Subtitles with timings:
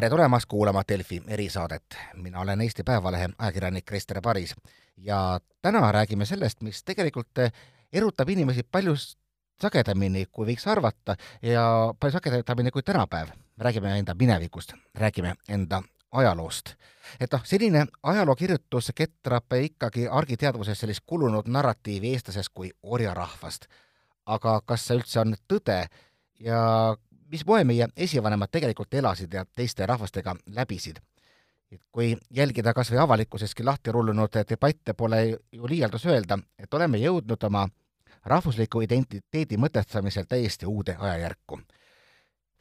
[0.00, 1.84] tere tulemast kuulama Delfi erisaadet.
[2.14, 4.54] mina olen Eesti Päevalehe ajakirjanik Krister Paris
[4.96, 7.38] ja täna räägime sellest, mis tegelikult
[7.92, 8.94] erutab inimesi palju
[9.60, 13.28] sagedamini, kui võiks arvata ja palju sagedamini kui tänapäev.
[13.58, 16.74] räägime enda minevikust, räägime enda ajaloost.
[17.20, 23.66] et noh, selline ajalookirjutus ketrab ikkagi argiteadvuses sellist kulunud narratiivi eestlasest kui orjarahvast.
[24.26, 25.86] aga kas see üldse on tõde
[26.40, 26.96] ja
[27.30, 30.96] mis moel meie esivanemad tegelikult elasid ja teiste rahvastega läbisid.
[31.70, 35.20] et kui jälgida kas või avalikkuseski lahti rullunud debatte, pole
[35.52, 37.68] ju liialdus öelda, et oleme jõudnud oma
[38.24, 41.60] rahvusliku identiteedi mõtestamisel täiesti uude ajajärku.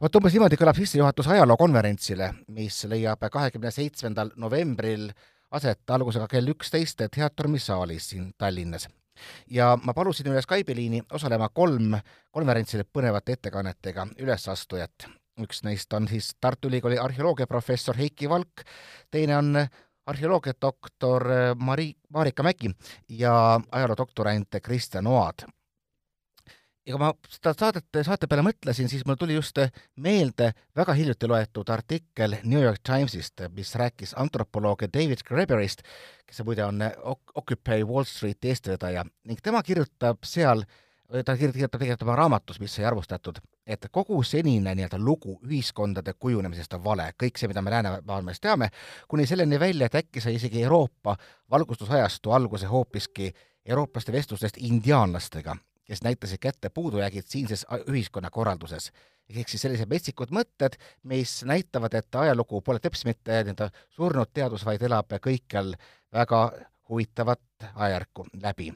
[0.01, 5.09] vot umbes niimoodi kõlab sissejuhatus ajalookonverentsile, mis leiab kahekümne seitsmendal novembril
[5.51, 8.87] aset algusega kell üksteist Teatrumi saalis siin Tallinnas
[9.47, 11.95] ja ma palusin üle Skype'i liini osalema kolm
[12.31, 15.07] konverentsil põnevate ettekannetega ülesastujat.
[15.39, 18.63] üks neist on siis Tartu Ülikooli arheoloogiaprofessor Heiki Valk,
[19.11, 19.53] teine on
[20.05, 21.23] arheoloogiadoktor
[21.55, 22.73] Mari, Marika Mägi
[23.09, 25.47] ja ajaloodoktorant Kristjan Oad
[26.89, 29.59] ja kui ma seda saadet, saate peale mõtlesin, siis mul tuli just
[30.01, 35.85] meelde väga hiljuti loetud artikkel New York Timesist, mis rääkis antropoloog David Graeberist,
[36.25, 36.81] kes muide on
[37.35, 40.65] Occupy Wall Streeti eestvedaja ning tema kirjutab seal,
[41.25, 43.37] ta kirjutab tegelikult oma raamatus, mis sai arvustatud,
[43.69, 48.73] et kogu senine nii-öelda lugu ühiskondade kujunemisest on vale, kõik see, mida me läänemaailmas teame,
[49.07, 51.17] kuni selleni välja, et äkki sai isegi Euroopa
[51.51, 53.33] valgustusajastu alguse hoopiski
[53.69, 58.91] eurooplaste vestlustest indiaanlastega kes näitasid kätte puudujäägid siinses ühiskonnakorralduses.
[59.29, 64.65] ehk siis sellised metsikud mõtted, mis näitavad, et ajalugu pole teps mitte nii-öelda surnud teadus,
[64.65, 65.75] vaid elab kõikjal
[66.13, 66.39] väga
[66.89, 67.41] huvitavat
[67.73, 68.73] ajajärku läbi.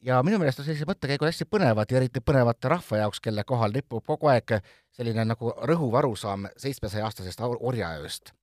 [0.00, 3.72] ja minu meelest on sellised mõttekäigud hästi põnevad ja eriti põnevad rahva jaoks, kelle kohal
[3.72, 4.58] ripub kogu aeg
[4.90, 8.34] selline nagu rõhuv arusaam seitsmesaja aastasest orjaööst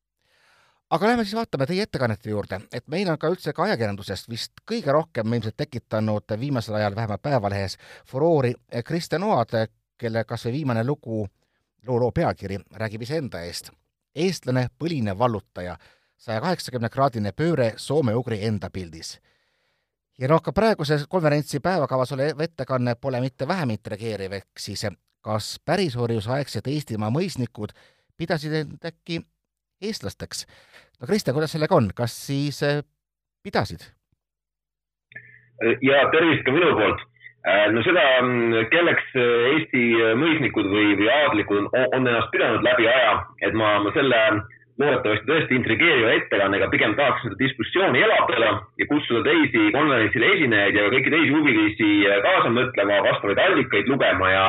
[0.92, 4.64] aga lähme siis vaatame teie ettekannete juurde, et meil on ka üldse ka ajakirjandusest vist
[4.68, 8.54] kõige rohkem ilmselt tekitanud viimasel ajal vähemalt Päevalehes furoori
[8.86, 9.56] Kristjan Oad,
[9.98, 11.24] kelle kas või viimane lugu,
[11.88, 13.72] loo loo pealkiri räägib iseenda eest.
[14.16, 15.78] eestlane, põline vallutaja,
[16.18, 19.20] saja kaheksakümne kraadine pööre soome-ugri enda pildis.
[20.20, 24.86] ja noh, ka praeguse konverentsi päevakavas olev ettekanne pole mitte vähem intrigeeriv, ehk siis
[25.22, 27.72] kas pärisorjusaegsed Eestimaa mõisnikud
[28.18, 29.22] pidasid end äkki
[29.82, 30.46] eestlasteks.
[31.00, 32.84] no Kristjan, kuidas sellega on, kas siis äh,
[33.44, 33.90] pidasid?
[35.62, 37.04] ja tervist ka minu poolt.
[37.46, 39.84] Äh, no seda, mm, kelleks äh, Eesti
[40.18, 43.14] mõisnikud või, või aadlikud on, on ennast pidanud läbi aja,
[43.46, 44.20] et ma, ma selle
[44.82, 50.88] loodetavasti tõesti intrigeeriva ettekannega pigem tahaks seda diskussiooni elavdada ja kutsuda teisi konverentsile esinejaid ja
[50.94, 51.90] kõiki teisi huvilisi
[52.26, 54.46] kaasa mõtlema, vastavaid allikaid lugema ja,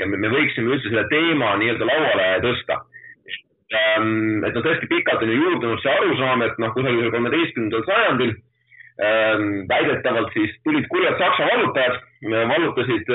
[0.00, 2.80] ja me, me võiksime üldse selle teema nii-öelda lauale tõsta.
[3.70, 8.32] Et no tõesti pikalt on ju juurdunud see arusaam, et noh, kusagil kolmeteistkümnendal sajandil
[9.00, 13.12] ähm, väidetavalt siis tulid kurjad saksa vallutajad, äh, vallutasid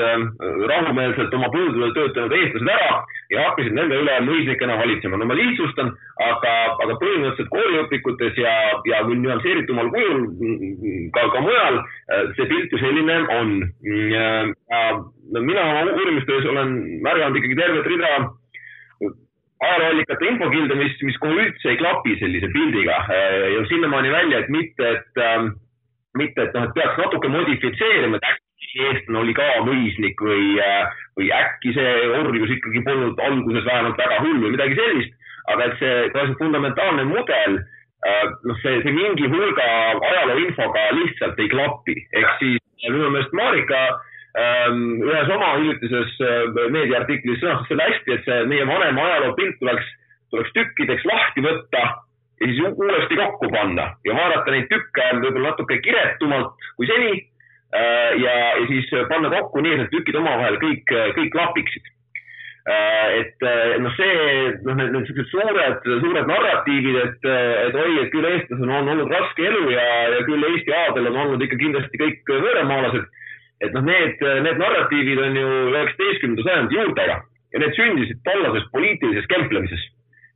[0.72, 3.02] rahumeelselt oma põldudel töötanud eestlased ära
[3.34, 5.20] ja hakkasid nende üle mõisnikena valitsema.
[5.20, 5.92] no ma lihtsustan,
[6.28, 6.54] aga,
[6.86, 8.54] aga põhimõtteliselt kooliõpikutes ja,
[8.88, 10.24] ja nüansseeritumal kujul
[11.12, 11.82] ka, ka mujal
[12.38, 13.52] see pilt ju selline on.
[14.14, 14.26] ja
[15.32, 16.74] no mina oma uurimistöös olen
[17.04, 18.12] märganud ikkagi tervet rida
[19.64, 24.50] ajalooallikate infokilde, mis, mis kohe üldse ei klapi sellise pildiga äh, ja sinnamaani välja, et
[24.52, 25.54] mitte, et ähm,
[26.18, 30.98] mitte, et noh, et peaks natuke modifitseerima, et äkki eestlane oli ka mõisnik või, äh,
[31.16, 35.16] või äkki see orjus ikkagi polnud alguses vähemalt väga hull või midagi sellist.
[35.46, 37.60] aga et see, see fundamentaalne mudel,
[38.02, 39.66] äh, noh, see, see mingi hulga
[40.10, 43.82] ajalooinfoga lihtsalt ei klapi, ehk siis minu meelest Marika
[44.36, 46.42] ühes oma hiljutises äh,
[46.74, 49.88] meediaartiklis sõnastas selle hästi, et see meie vanem ajaloopilt tuleks,
[50.34, 51.84] tuleks tükkideks lahti võtta
[52.36, 57.16] ja siis uuesti kokku panna ja vaadata neid tükke võib-olla natuke kiretumalt kui seni.
[57.76, 61.88] Äh, ja, ja siis panna kokku nii, et need tükid omavahel kõik, kõik klapiksid.
[62.68, 63.48] Äh, et
[63.80, 64.22] noh, see,
[64.68, 67.28] noh, need, siuksed suured, suured narratiivid, et,
[67.64, 71.22] et oi, et küll eestlasel on olnud raske elu ja, ja küll Eesti aadel on
[71.24, 73.14] olnud ikka kindlasti kõik võõramaalased
[73.64, 77.20] et noh, need, need narratiivid on ju üheksateistkümnenda sajandi juurtega
[77.54, 79.84] ja need sündisid tollases poliitilises kemplemises.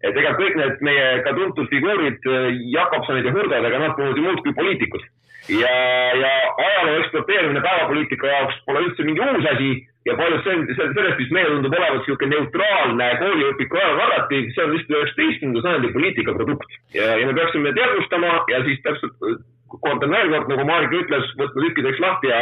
[0.00, 2.24] et ega kõik need meie ka tuntud figuurid,
[2.72, 5.04] Jakobsonid ja Hurdad, ega nad polnud ju muud kui poliitikud.
[5.52, 5.74] ja,
[6.16, 6.32] ja
[6.64, 9.70] ajaloo ekspluateerimine päevapoliitika jaoks pole üldse mingi uus asi
[10.08, 14.92] ja paljud sellest, mis meile tundub olevat niisugune neutraalne kooliõpiku aja narratiiv, see on vist
[14.96, 16.80] üheksateistkümnenda sajandi poliitika produkt.
[16.96, 19.44] ja, ja me peaksime teadvustama ja siis täpselt
[19.84, 22.40] kordan veel kord, nagu Marika ütles, võtma tükkideks lahti ja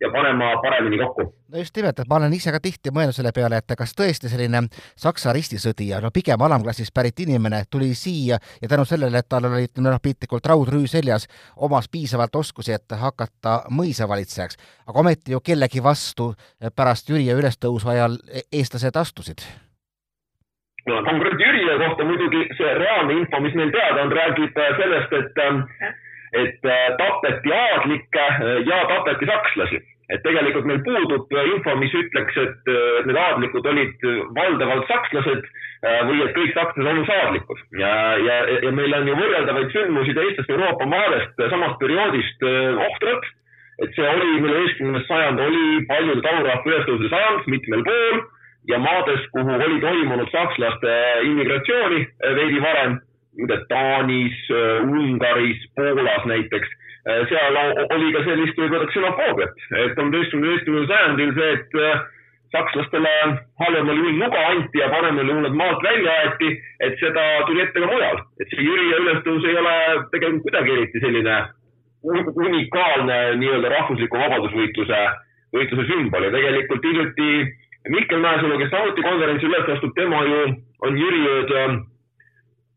[0.00, 1.34] ja panema paremini kokku.
[1.52, 4.30] no just nimelt, et ma olen ise ka tihti mõelnud selle peale, et kas tõesti
[4.32, 4.62] selline
[4.96, 9.68] Saksa ristisõdija, no pigem alamklassist pärit inimene tuli siia ja tänu sellele, et tal oli,
[9.68, 14.56] ütleme noh, piltlikult raudrüü seljas, omas piisavalt oskusi, et hakata mõisavalitsejaks.
[14.86, 16.32] aga ometi ju kellegi vastu
[16.76, 19.44] pärast Jüri ülestõusu ajal e-, eestlased astusid
[20.88, 25.42] no konkreetselt Jürile kohta muidugi see reaalne info, mis meil teada on, räägib sellest, et
[25.44, 25.60] ähm,
[26.32, 29.80] et äh, tapeti aadlikke äh, ja tapeti sakslasi.
[30.10, 32.70] et tegelikult meil puudub äh, info, mis ütleks, et
[33.06, 35.44] need aadlikud olid valdavalt sakslased
[36.08, 37.60] või et kõik sakslased on saadlikud.
[37.78, 42.42] ja, ja, ja meil on ju võrreldavaid sündmusi teistest Euroopa maadest samast perioodist
[42.88, 43.30] ohtralt.
[43.84, 48.18] et see oli, üheteistkümnes sajand oli paljude talurahva ülestõusmise sajand mitmel pool
[48.68, 50.98] ja maades, kuhu oli toimunud sakslaste
[51.30, 52.02] immigratsiooni
[52.34, 52.98] veidi varem
[53.68, 56.72] Taanis, äh, Ungaris, Poolas näiteks,
[57.08, 57.58] äh, seal
[57.96, 62.02] oli ka sellist võib-olla ksenofoobiat, et on üheteistkümnendal sajandil see, et äh,
[62.52, 63.14] sakslastele
[63.62, 66.50] halvemal juhul nuga anti ja paremal juhul nad maalt välja aeti,
[66.82, 68.22] et seda tuli ette ka mujal.
[68.40, 69.74] et see Jüri ülestõus ei ole
[70.14, 71.36] tegelikult kuidagi eriti selline
[72.02, 75.00] unikaalne nii-öelda rahvusliku vabadusvõitluse,
[75.56, 77.30] võitluse sümbol ja tegelikult hiljuti
[77.88, 80.40] Mihkel Mäesalu, kes samuti konverentsil üles astub, tema ju
[80.84, 81.22] on Jüri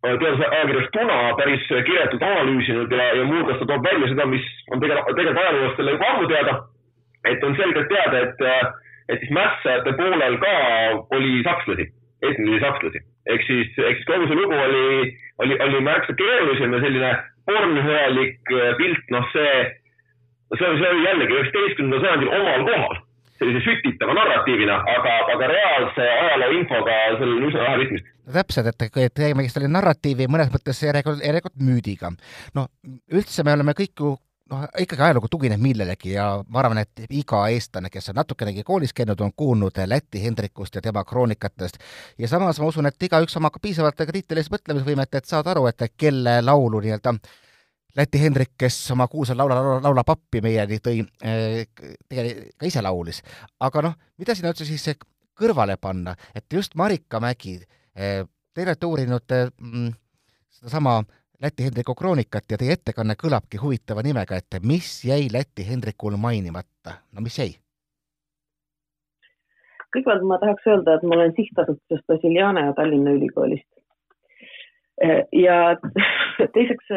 [0.04, 5.16] teadusajakirjas Tuna päris kirjatult analüüsinud ja, ja muuhulgas ta toob välja seda, mis on tegelikult,
[5.16, 6.56] tegelikult ajaloolastel juba ammu teada.
[7.24, 8.42] et on selgelt teada, et,
[9.10, 10.56] et siis mässajate poolel ka
[11.16, 11.86] oli sakslasi,
[12.22, 13.00] etnilisi sakslasi.
[13.32, 15.14] ehk siis, ehk siis kogu see lugu oli,
[15.46, 17.14] oli, oli märksa keerulisem ja selline
[17.48, 19.56] pornhõelik pilt, noh, see,
[20.58, 23.02] see, see oli jällegi üheksateistkümnendal sajandil omal kohal
[23.40, 28.13] sellise sütitava narratiivina, aga, aga reaalse ajaloo infoga sellel on üsna vähe pistmist.
[28.26, 32.14] No täpselt, et, et tegemist oli narratiivi mõnes mõttes järjekord, järjekord müüdiga.
[32.54, 32.68] no
[33.12, 34.16] üldse me oleme kõik ju
[34.52, 38.94] noh, ikkagi ajalugu tugineb millelegi ja ma arvan, et iga eestlane, kes on natukenegi koolis
[38.96, 41.80] käinud, on kuulnud Läti Hendrikust ja tema kroonikatest.
[42.18, 45.88] ja samas ma usun, et igaüks omab ka piisavalt kriitilist mõtlemisvõimet, et saada aru, et
[45.98, 47.18] kelle laulu nii-öelda
[47.98, 51.68] Läti Hendrik, kes oma kuulsa Laula, laula, laula pappi meieni tõi, eh,
[52.10, 53.22] tegelikult ka ise laulis.
[53.60, 54.98] aga noh, mida sinna üldse siis
[55.38, 59.92] kõrvale panna, et just Marika Mägi, eh, te olete uurinud mm,
[60.50, 61.02] sedasama
[61.44, 67.02] Läti Hendriku kroonikat ja teie ettekanne kõlabki huvitava nimega, et mis jäi Läti Hendrikul mainimata,
[67.12, 67.52] no mis jäi?
[69.94, 73.68] kõigepealt ma tahaks öelda, et ma olen sihtasutusest Vassiljana ja Tallinna Ülikoolist.
[75.06, 75.76] Eh, ja
[76.56, 76.90] teiseks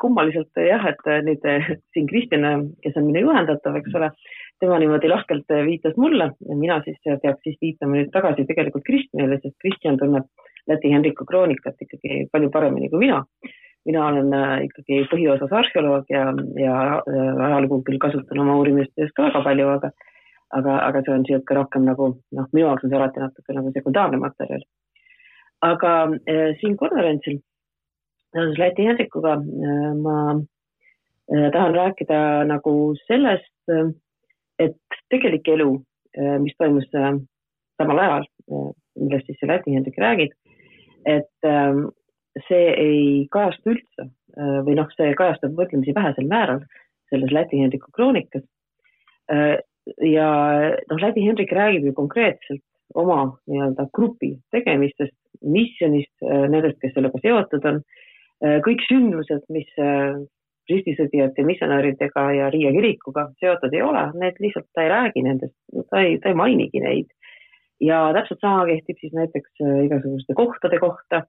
[0.00, 1.46] kummaliselt jah, et nüüd
[1.94, 2.44] siin Kristjan,
[2.84, 4.10] kes on minu juhendatav, eks ole,
[4.60, 9.40] tema niimoodi lahkelt viitas mulle ja mina siis peaks siis viitama nüüd tagasi tegelikult Kristjanile,
[9.42, 10.28] sest Kristjan tunneb
[10.68, 13.24] Läti Henriku kroonikat ikkagi palju paremini kui mina.
[13.88, 14.34] mina olen
[14.66, 16.26] ikkagi põhiosas arheoloog ja,
[16.60, 16.74] ja
[17.46, 19.90] ajalugu küll kasutan oma uurimistes ka väga palju, aga
[20.58, 23.72] aga, aga see on niisugune rohkem nagu noh, minu jaoks on see alati natuke nagu
[23.72, 24.66] sekundaarne materjal.
[25.64, 25.94] aga
[26.26, 27.40] eh, siin konverentsil
[28.32, 30.16] seoses Läti Hendrikuga äh, ma
[31.34, 33.90] äh, tahan rääkida nagu sellest, äh,
[34.60, 35.72] et tegelik elu,
[36.42, 38.24] mis toimus samal ajal,
[39.00, 40.32] millest siis see Läti Hendrik räägib,
[41.08, 41.50] et
[42.48, 44.08] see ei kajastu üldse
[44.66, 46.64] või noh, see kajastub võrdlemisi vähesel määral
[47.10, 48.44] selles Läti Hendriku kroonikas.
[49.30, 50.28] ja
[50.90, 52.64] noh, Läti Hendrik räägib ju konkreetselt
[52.94, 57.82] oma nii-öelda grupi tegemistest, missionist, nendest, kes sellega seotud on
[58.40, 60.16] Äh, kõik sündmused, mis äh,
[60.70, 65.56] ristisõdijate, missionäridega ja Riia kirikuga seotud ei ole, need lihtsalt ta ei räägi nendest,
[65.90, 67.10] ta ei, ta ei mainigi neid.
[67.80, 71.24] ja täpselt sama kehtib siis näiteks äh, igasuguste kohtade kohta.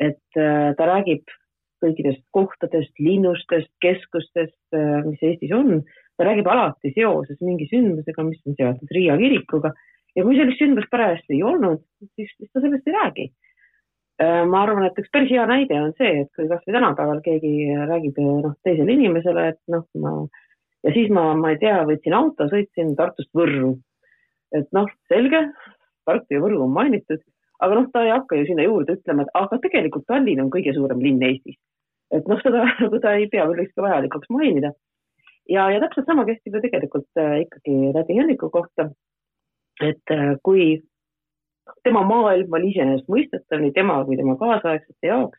[0.00, 1.30] et ta räägib
[1.84, 4.56] kõikidest kohtadest, linnustest, keskustest,
[5.06, 5.84] mis Eestis on,
[6.18, 9.70] ta räägib alati seoses mingi sündmusega, mis on seotud Riia kirikuga
[10.16, 11.84] ja kui sellist sündmust parajasti ei olnud,
[12.16, 13.43] siis, ta sellest ei räägi Äh,
[14.22, 17.54] ma arvan, et üks päris hea näide on see, et kui kasvõi tänapäeval keegi
[17.90, 20.12] räägib noh, teisele inimesele, et noh, ma
[20.84, 23.74] ja siis ma, ma ei tea, võtsin auto, sõitsin Tartust Võrru.
[24.54, 25.40] et noh, selge,
[26.04, 27.22] Tartu ja Võru on mainitud,
[27.64, 30.74] aga noh, ta ei hakka ju sinna juurde ütlema, et aga tegelikult Tallinn on kõige
[30.76, 31.56] suurem linn Eestis.
[32.12, 34.74] et noh, seda nagu ta ei pea millekski vajalikuks mainida.
[35.48, 38.90] ja, ja täpselt sama kehtib ju tegelikult äh, ikkagi Läti Henriku kohta.
[39.82, 40.82] et äh, kui
[41.86, 45.38] tema maailm on iseenesestmõistetav nii tema kui tema kaasaegsete jaoks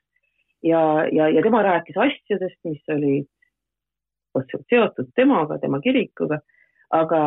[0.65, 3.29] ja, ja, ja tema rääkis asjadest, mis olid
[4.70, 6.41] seotud temaga, tema kirikuga,
[6.94, 7.22] aga,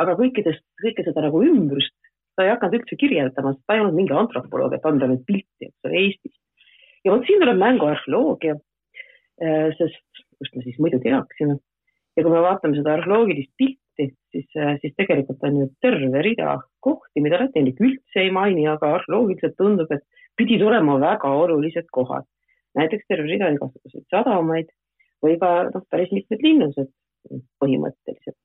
[0.00, 1.94] aga kõikidest, kõike seda nagu ümbrust
[2.36, 5.68] ta ei hakanud üldse kirjeldama, sest ta ei olnud mingi antropoloog, et anda nüüd pilti,
[5.70, 6.40] eks ole, Eestist.
[7.04, 8.58] ja vot siin tuleb mängu arheoloogia,
[9.40, 11.58] äh, sest kust me siis muidu teaksime.
[12.16, 14.14] ja kui me vaatame seda arheoloogilist pilti, siis,
[14.82, 19.92] siis tegelikult on ju terve rida kohti, mida rätinik üldse ei maini, aga arheoloogiliselt tundub,
[19.92, 20.04] et
[20.36, 22.26] pidid olema väga olulised kohad.
[22.76, 24.68] näiteks terve rida igasuguseid sadamaid
[25.24, 26.90] või ka noh, päris mitmed linnused
[27.62, 28.38] põhimõtteliselt.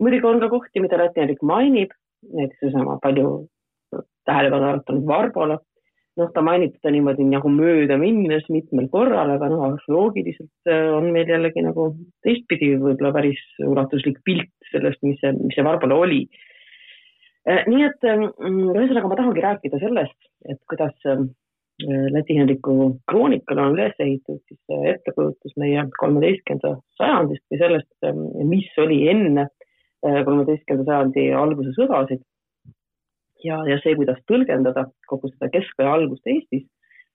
[0.00, 1.92] muidugi on ka kohti, mida rätinik mainib,
[2.22, 3.48] näiteks seesama palju
[4.28, 5.58] tähelepanu äratanud Varbola
[6.18, 11.10] noh, ta mainib teda niimoodi nagu mööda minnes mitmel korral, aga noh, arheoloogiliselt äh, on
[11.14, 11.90] meil jällegi nagu
[12.26, 16.22] teistpidi võib-olla päris ulatuslik pilt sellest, mis see, mis see Varbola oli.
[17.48, 18.28] Äh, nii et ähm,
[18.74, 20.18] ühesõnaga ma tahangi rääkida sellest,
[20.50, 21.30] et kuidas ähm,
[21.78, 28.66] Läti Henriku kroonikal on üles ehitatud siis ettekujutus meie kolmeteistkümnenda sajandist või sellest, ähm, mis
[28.82, 32.24] oli enne äh, kolmeteistkümnenda sajandi alguse sõdasid
[33.44, 36.66] ja, ja see, kuidas tõlgendada kogu seda keskaja algust Eestis,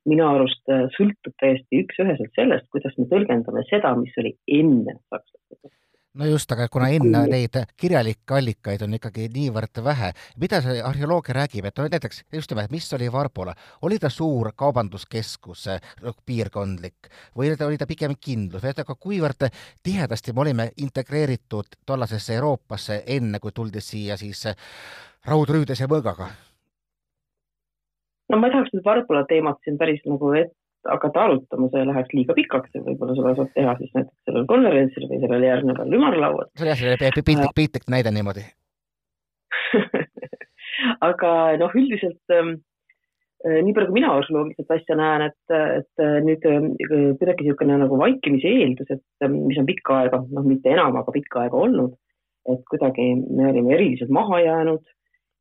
[0.09, 5.71] minu arust äh, sõltub täiesti üks-üheselt sellest, kuidas me tõlgendame seda, mis oli enne sakslastega
[6.13, 11.35] no just, aga kuna enne neid kirjalikke allikaid on ikkagi niivõrd vähe, mida see arheoloogia
[11.39, 15.65] räägib, et no näiteks just nimelt, mis oli Varbola, oli ta suur kaubanduskeskus,
[16.25, 19.49] piirkondlik või oli ta pigem kindlus, et aga kuivõrd
[19.83, 24.45] tihedasti me olime integreeritud tollasesse Euroopasse, enne kui tuldi siia siis
[25.25, 26.29] raudrüüdes ja mõõgaga?
[28.29, 30.53] no ma ei tahaks nüüd Varbola teemat siin päris nagu et,
[30.89, 35.07] hakata arutama, see läheks liiga pikaks ja võib-olla seda saab teha siis näiteks sellel konverentsil
[35.09, 36.49] või sellel järgneval ümarlaual.
[36.57, 38.45] see oli jah, selline piltlik, piltlik näide niimoodi
[41.09, 42.55] aga noh, üldiselt ähm,
[43.45, 46.69] äh, nii palju, kui mina arheoloogiliselt asja näen, et, et äh, nüüd äh,
[47.19, 51.15] kuidagi niisugune nagu vaikimise eeldus, et ähm, mis on pikka aega, noh, mitte enam, aga
[51.15, 51.95] pikka aega olnud,
[52.51, 54.83] et kuidagi me olime eriliselt maha jäänud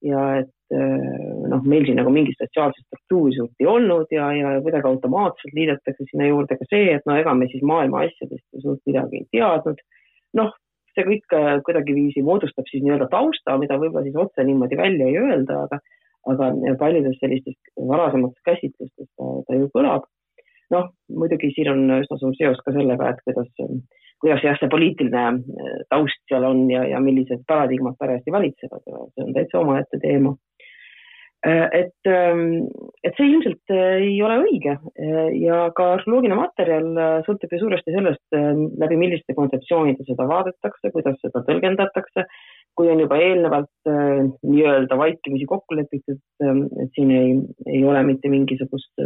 [0.07, 4.53] ja et äh, noh, meil siin nagu mingit sotsiaalset struktuuri suurt ei olnud ja, ja
[4.65, 8.81] kuidagi automaatselt liidetakse sinna juurde ka see, et no ega me siis maailma asjadest suurt
[8.89, 9.83] midagi ei teadnud.
[10.41, 10.53] noh,
[10.97, 15.19] see kõik äh, kuidagiviisi moodustab siis nii-öelda tausta, mida võib-olla siis otse niimoodi välja ei
[15.21, 15.81] öelda, aga,
[16.33, 16.51] aga
[16.81, 17.59] paljudes sellistes
[17.93, 20.09] varasemates käsitlustes ta, ta ju kõlab.
[20.73, 23.51] noh, muidugi siin on üsna suur seos ka sellega, et kuidas
[24.23, 29.25] kuidas jah, see poliitiline äh, taust seal on ja, ja millised paradigmad parajasti valitsevad see
[29.27, 30.37] on täitsa omaette teema.
[31.43, 32.69] Äh, et, ähm,
[33.03, 34.77] et see ilmselt äh, ei ole õige
[35.43, 36.93] ja ka arheoloogiline materjal
[37.27, 38.23] sõltub ju suuresti sellest,
[38.79, 42.27] läbi milliste kontseptsioonide seda vaadatakse, kuidas seda tõlgendatakse.
[42.73, 43.89] kui on juba eelnevalt
[44.49, 47.35] nii-öelda vaikimisi kokku lepitud, et siin ei,
[47.69, 49.03] ei ole mitte mingisugust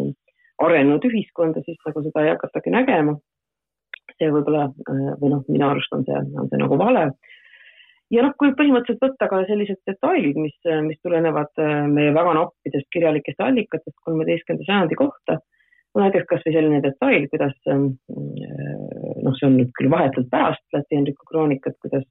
[0.62, 3.16] arenenud ühiskonda, siis nagu seda ei hakatagi nägema
[4.14, 7.08] see võib-olla äh, või noh, minu arust on see, on see nagu vale.
[8.14, 12.88] Ja noh, kui põhimõtteliselt võtta ka sellised detailid, mis, mis tulenevad äh, meie väga nappidest
[12.94, 15.38] kirjalikest allikatest kolmeteistkümnenda sajandi kohta,
[15.94, 20.98] no näiteks kasvõi selline detail, kuidas äh, noh, see on nüüd küll vahetult pärast Läti
[20.98, 22.06] Hendriku kroonikat, kuidas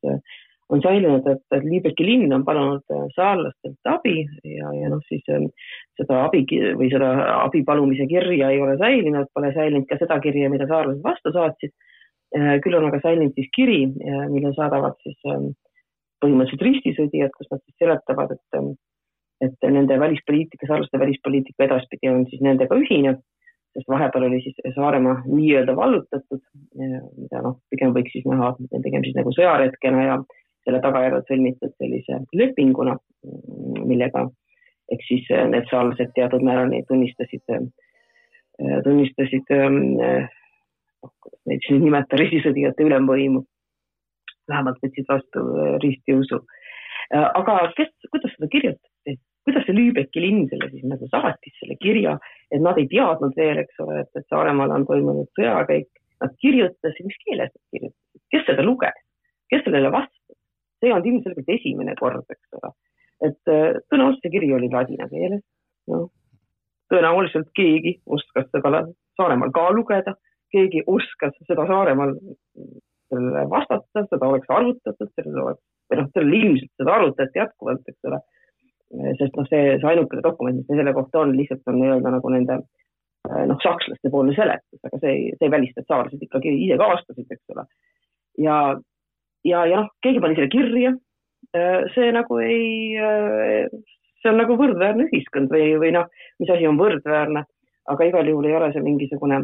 [0.74, 2.82] on säilinud, et, Liibeki linn on palunud
[3.14, 7.12] saarlastelt abi ja, ja noh, siis seda abi või seda
[7.44, 11.75] abi palumise kirja ei ole säilinud, pole säilinud ka seda kirja, mida saarlased vastu saatsid.
[12.36, 15.22] Äh, küll on aga säilinud siis kiri, äh, mille saadavad siis
[16.24, 18.74] põhimõtteliselt ristisõdijad, kus nad siis seletavad, et, ähm,
[19.43, 23.17] et nende välispoliitika, saarlaste välispoliitika edaspidi on siis nendega ühine,
[23.75, 26.41] sest vahepeal oli siis Saaremaa nii-öelda vallutatud,
[26.79, 30.17] äh, mida noh, pigem võiks siis näha pigem siis nagu sõjaretkena ja
[30.65, 32.95] selle tagajärjel sõlmitud sellise lepinguna,
[33.86, 34.25] millega
[34.93, 37.43] ehk siis need saarlased teatud määral neid tunnistasid,
[38.86, 39.77] tunnistasid ähm,
[41.05, 43.43] noh, kuidas neid siis nimetada, ristisõdijate ülemvõimu.
[44.52, 46.42] Vähemalt võtsid vastu äh, ristiusu.
[47.14, 51.78] Äh, aga kes, kuidas seda kirjutati, kuidas see Lüübeki linn selle siis nagu saatis, selle
[51.82, 52.18] kirja,
[52.52, 55.92] et nad ei teadnud veel, eks ole, et, et Saaremaal on toimunud sõjakäik.
[56.24, 59.02] Nad kirjutasid, mis keeles nad kirjutasid, kes seda luges,
[59.54, 60.22] kes sellele vastas?
[60.84, 62.70] see olnud ilmselgelt esimene kord, eks ole.
[63.24, 65.42] et äh, tõenäoliselt see kiri oli ladina keeles,
[65.90, 66.10] noh
[66.92, 68.84] tõenäoliselt keegi oskas seda
[69.16, 70.14] Saaremaal ka lugeda
[70.54, 72.14] keegi oskas seda Saaremaal
[73.12, 78.09] sellele vastata, seda oleks arutatud, sellele oleks, või noh, sellele ilmselt seda arutati jätkuvalt, eks
[78.09, 78.21] ole.
[79.19, 82.59] sest noh, see, see ainukene dokument, mis selle kohta on, lihtsalt on nii-öelda nagu nende
[83.50, 87.31] noh, sakslaste poolne seletus, aga see see ei välista, et saarlased ikkagi ise ka vastasid,
[87.31, 87.65] eks ole.
[88.45, 88.59] ja,
[89.47, 90.93] ja, ja noh, keegi pani selle kirja.
[91.95, 92.95] see nagu ei,
[94.21, 96.09] see on nagu võrdväärne ühiskond või, või noh,
[96.41, 97.45] mis asi on võrdväärne
[97.91, 99.41] aga igal juhul ei ole see mingisugune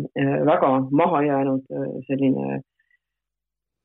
[0.50, 0.70] väga
[1.02, 2.62] maha jäänud äh, selline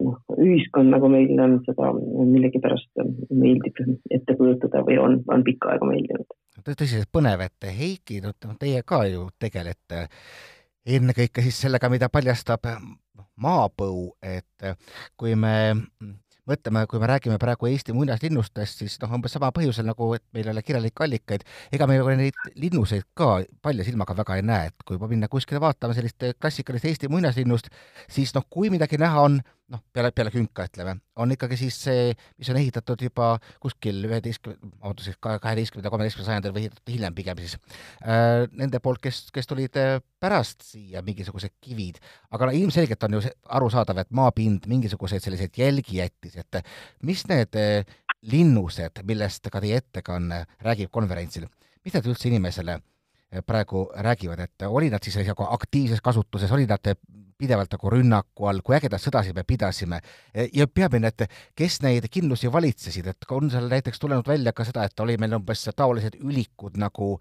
[0.04, 5.88] noh, ühiskond, nagu meil on seda millegipärast meeldib ette kujutada või on, on pikka aega
[5.88, 6.36] meeldinud.
[6.66, 10.06] tõsiselt põnev, et Heiki, no teie ka ju tegelete
[10.86, 12.68] ennekõike siis sellega, mida paljastab
[13.42, 14.70] maapõu, et
[15.18, 15.56] kui me
[16.46, 20.46] mõtleme, kui me räägime praegu Eesti muinaslinnustest, siis noh, umbes sama põhjusel nagu, et meil
[20.46, 24.86] ei ole kirjalikke allikaid, ega me neid linnuseid ka palja silmaga väga ei näe, et
[24.86, 27.70] kui minna kuskile vaatama sellist klassikalist Eesti muinaslinnust,
[28.08, 29.40] siis noh, kui midagi näha on,
[29.72, 33.32] noh, peale, peale künka ütleme, on ikkagi siis see, mis on ehitatud juba
[33.62, 39.24] kuskil üheteistkümne, vabandust, kaheteistkümnenda, kolmeteistkümnenda sajandil või ehitatud hiljem pigem siis äh,, nende poolt, kes,
[39.34, 41.98] kes tulid äh, pärast siia mingisugused kivid,
[42.30, 43.22] aga no ilmselgelt on ju
[43.58, 46.62] arusaadav, et maapind mingisuguseid selliseid jälgi jättis, et
[47.06, 51.50] mis need äh, linnused, millest ka teie ettekanne räägib konverentsil,
[51.82, 56.70] mis need üldse inimesele äh, praegu räägivad, et oli nad siis nagu aktiivses kasutuses, oli
[56.70, 56.94] nad
[57.38, 60.00] pidevalt nagu rünnaku all, kui ägedat sõdasid me pidasime.
[60.54, 61.26] Ja peamine, et
[61.56, 65.36] kes neid kindlusi valitsesid, et on seal näiteks tulenud välja ka seda, et oli meil
[65.38, 67.16] umbes taolised ülikud nagu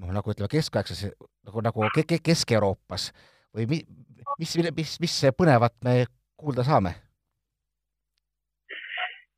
[0.00, 1.10] noh, nagu ütleme, keskaegses
[1.46, 3.10] nagu, nagu Kesk-Euroopas.
[3.56, 3.78] Või mi,
[4.40, 6.02] mis, mis, mis põnevat me
[6.40, 6.96] kuulda saame?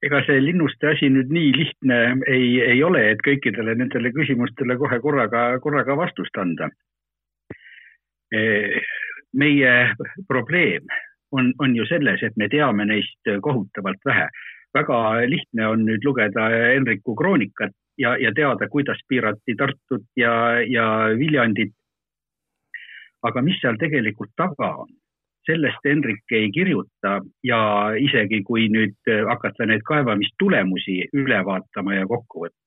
[0.02, 1.96] ega see linnuste asi nüüd nii lihtne
[2.26, 6.66] ei, ei ole, et kõikidele nendele küsimustele kohe korraga, korraga vastust anda
[9.32, 9.94] meie
[10.28, 10.86] probleem
[11.32, 14.28] on, on ju selles, et me teame neist kohutavalt vähe.
[14.72, 14.98] väga
[15.28, 20.86] lihtne on nüüd lugeda Henriku kroonikat ja, ja teada, kuidas piirati Tartut ja, ja
[21.18, 21.74] Viljandit.
[23.22, 24.88] aga mis seal tegelikult taga on,
[25.46, 27.60] sellest Henrik ei kirjuta ja
[27.98, 32.58] isegi kui nüüd hakata neid kaevamistulemusi üle vaatama ja kokku võtma,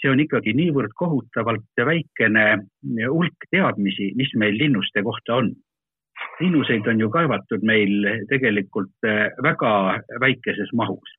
[0.00, 2.46] see on ikkagi niivõrd kohutavalt väikene
[3.06, 5.52] hulk teadmisi, mis meil linnuste kohta on
[6.40, 11.16] linnuseid on ju kaevatud meil tegelikult äh, väga väikeses mahus.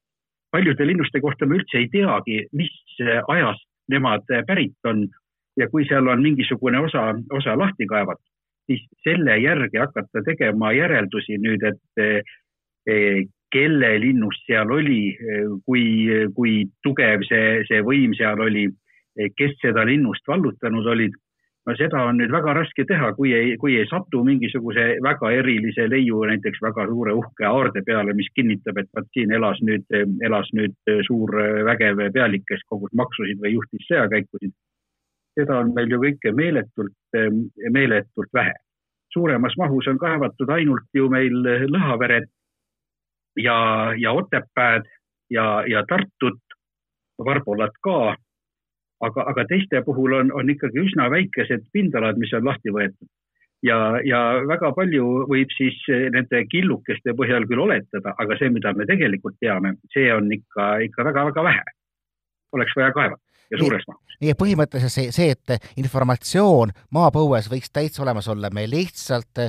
[0.52, 5.08] paljude linnuste kohta me üldse ei teagi, mis äh, ajast nemad äh, pärit on
[5.58, 8.26] ja kui seal on mingisugune osa, osa lahti kaevatud,
[8.70, 12.26] siis selle järgi hakata tegema järeldusi nüüd, et
[13.52, 15.18] kelle linnust seal oli,
[15.66, 15.84] kui,
[16.36, 18.68] kui tugev see, see võim seal oli,
[19.36, 21.17] kes seda linnust vallutanud olid
[21.67, 25.88] no seda on nüüd väga raske teha, kui ei, kui ei satu mingisuguse väga erilise
[25.91, 29.84] leiu näiteks väga suure uhke aarde peale, mis kinnitab, et vot siin elas nüüd,
[30.23, 31.36] elas nüüd suur
[31.67, 34.56] vägev pealik, kes kogus maksusid või juhtis sõjakäikusid.
[35.38, 36.95] seda on meil ju kõike meeletult,
[37.71, 38.56] meeletult vähe.
[39.13, 41.36] suuremas mahus on kaevatud ainult ju meil
[41.73, 42.30] Lõhaveret
[43.36, 44.88] ja, ja Otepääd
[45.30, 46.41] ja, ja Tartut,
[47.25, 48.15] Varbolat ka
[49.05, 53.10] aga, aga teiste puhul on, on ikkagi üsna väikesed pindalad, mis on lahti võetud.
[53.65, 55.77] ja, ja väga palju võib siis
[56.13, 61.07] nende killukeste põhjal küll oletada, aga see, mida me tegelikult teame, see on ikka, ikka
[61.10, 61.63] väga-väga vähe.
[62.53, 64.19] oleks vaja kaevata ja suures mahus.
[64.21, 69.43] nii et põhimõtteliselt see, see, et informatsioon maapõues võiks täitsa olemas olla, me lihtsalt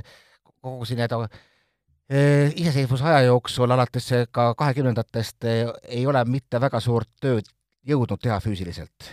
[0.60, 5.64] kogu siin need eh, iseseisvusaja jooksul alates ka kahekümnendatest eh,
[6.00, 7.48] ei ole mitte väga suurt tööd
[7.88, 9.12] jõudnud teha füüsiliselt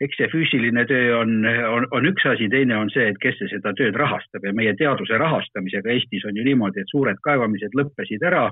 [0.00, 3.74] eks see füüsiline töö on, on, on üks asi, teine on see, et kes seda
[3.76, 4.46] tööd rahastab.
[4.46, 8.46] Ja meie teaduse rahastamisega Eestis on ju niimoodi, et suured kaevamised lõppesid ära,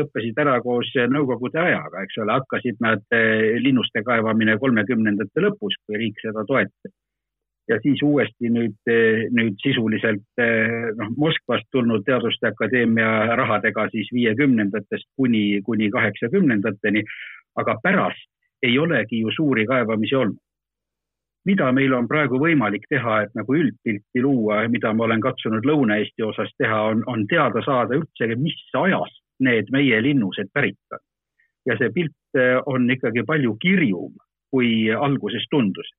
[0.00, 6.00] lõppesid ära koos Nõukogude ajaga, eks ole, hakkasid nad eh, linnuste kaevamine kolmekümnendate lõpus, kui
[6.00, 6.96] riik seda toetas.
[7.70, 14.08] ja siis uuesti nüüd, eh, nüüd sisuliselt eh, noh, Moskvast tulnud Teaduste Akadeemia rahadega siis
[14.16, 17.04] viiekümnendatest kuni, kuni kaheksakümnendateni,
[17.60, 18.30] aga pärast
[18.62, 20.40] ei olegi ju suuri kaevamisi olnud
[21.50, 26.26] mida meil on praegu võimalik teha, et nagu üldpilti luua, mida ma olen katsunud Lõuna-Eesti
[26.26, 31.02] osas teha, on, on teada saada üldse, mis ajast need meie linnused pärit on.
[31.68, 34.14] ja see pilt eh, on ikkagi palju kirjum,
[34.52, 35.90] kui alguses tundus.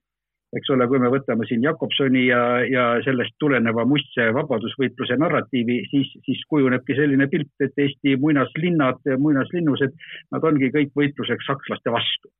[0.58, 6.12] eks ole, kui me võtame siin Jakobsoni ja, ja sellest tuleneva mustse vabadusvõitluse narratiivi, siis,
[6.26, 9.96] siis kujunebki selline pilt, et Eesti muinaslinnad, muinaslinnused,
[10.36, 12.34] nad ongi kõik võitluseks sakslaste vastu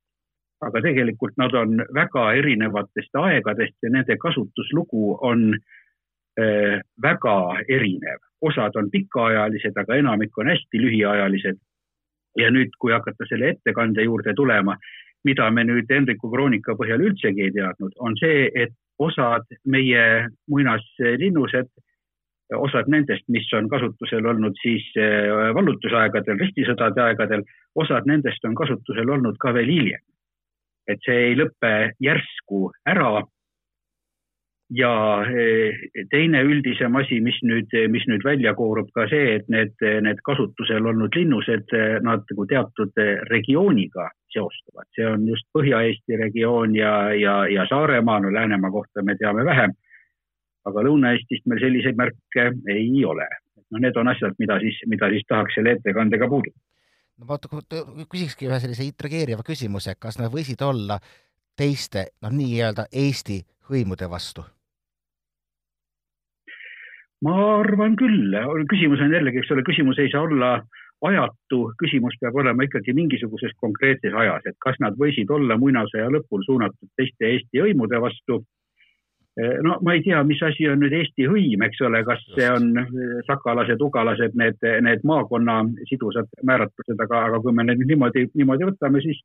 [0.66, 8.20] aga tegelikult nad on väga erinevatest aegadest ja nende kasutuslugu on äh, väga erinev.
[8.42, 11.58] osad on pikaajalised, aga enamik on hästi lühiajalised.
[12.38, 14.76] ja nüüd, kui hakata selle ettekande juurde tulema,
[15.24, 21.68] mida me nüüd Hendriku kroonika põhjal üldsegi ei teadnud, on see, et osad meie muinaslinnused,
[22.56, 27.44] osad nendest, mis on kasutusel olnud siis äh, vallutusaegadel, ristisõdade aegadel,
[27.74, 30.02] osad nendest on kasutusel olnud ka veel hiljem
[30.88, 33.22] et see ei lõpe järsku ära.
[34.72, 34.90] ja
[35.28, 35.76] eh,
[36.10, 39.74] teine üldisem asi, mis nüüd, mis nüüd välja koorub ka see, et need,
[40.06, 41.74] need kasutusel olnud linnused,
[42.06, 48.32] nad nagu teatud regiooniga seostuvad, see on just Põhja-Eesti regioon ja, ja, ja Saaremaa, no
[48.32, 49.76] Läänemaa kohta me teame vähem.
[50.64, 53.28] aga Lõuna-Eestist meil selliseid märke ei ole.
[53.72, 56.71] no need on asjad, mida siis, mida siis tahaks selle ettekandega puudutada.
[57.18, 60.98] No ma küsikski ühe sellise intrigeeriva küsimuse, kas nad võisid olla
[61.58, 64.44] teiste, noh, nii-öelda Eesti hõimude vastu?
[67.22, 68.34] ma arvan küll,
[68.70, 70.56] küsimus on jällegi, eks ole, küsimus ei saa olla
[71.06, 76.44] ajatu, küsimus peab olema ikkagi mingisuguses konkreetses ajas, et kas nad võisid olla muinasõja lõpul
[76.46, 78.42] suunatud teiste Eesti hõimude vastu.
[79.64, 82.66] No ma ei tea, mis asi on nüüd Eesti hõim, eks ole, kas see on
[83.24, 89.00] sakalased, ugalased, need, need maakonna sidusad määratlused, aga, aga kui me need niimoodi, niimoodi võtame,
[89.04, 89.22] siis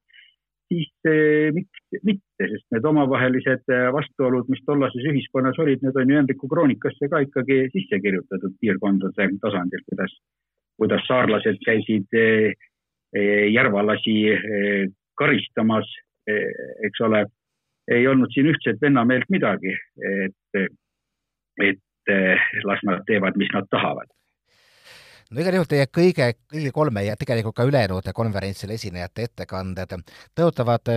[0.68, 6.12] siis eh, miks mitte, sest need omavahelised eh, vastuolud, mis tollases ühiskonnas olid, need on
[6.12, 10.16] ju Hendriku kroonikasse ka ikkagi sisse kirjutatud piirkondade tasandil, kuidas,
[10.80, 12.68] kuidas saarlased käisid eh,
[13.54, 14.18] järvalasi
[15.18, 15.88] karistamas,
[16.28, 17.22] eks ole.
[17.88, 19.74] Ei olnud siin ühtset vennameelt midagi,
[20.12, 20.70] et,
[21.64, 22.14] et
[22.64, 24.10] las nad teevad, mis nad tahavad.
[25.32, 29.98] No igal juhul teie kõige, kõigi kolme ja tegelikult ka ülejäänud konverentsil esinejate ettekanded
[30.36, 30.88] tõotavad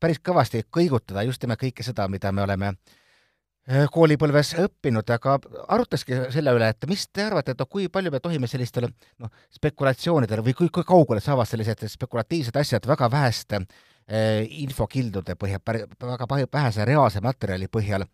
[0.00, 2.96] päris kõvasti kõigutada just nimelt kõike seda, mida me oleme äh,
[3.66, 5.36] koolipõlves õppinud, aga
[5.74, 9.32] arutaski selle üle, et mis te arvate, et no kui palju me tohime sellistele noh,
[9.56, 15.64] spekulatsioonidele või kui, kui kaugele saavad sellised spekulatiivsed asjad väga väheste eh, infokildude põhjal,
[15.98, 18.06] väga vähese reaalse materjali põhjal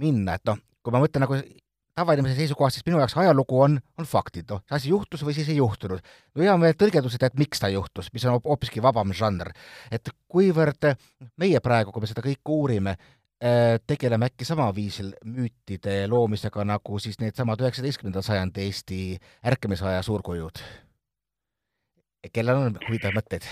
[0.00, 1.42] minna, et noh, kui ma mõtlen nagu
[1.96, 5.48] tavainimese seisukohast, siis minu jaoks ajalugu on, on faktid, noh, see asi juhtus või siis
[5.48, 6.02] ei juhtunud.
[6.36, 9.52] no hea meel tõlgendused, et miks ta juhtus, mis on hoopiski vabam žanr.
[9.90, 10.90] et kuivõrd
[11.40, 12.96] meie praegu, kui me seda kõike uurime,
[13.86, 19.00] tegeleme äkki sama viisil müütide loomisega, nagu siis needsamad üheksateistkümnenda sajandi Eesti
[19.44, 20.62] ärkamisaja suurkujud,
[22.32, 23.50] kellel on huvitavaid mõtteid